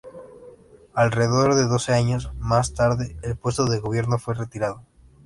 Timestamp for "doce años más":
1.67-2.73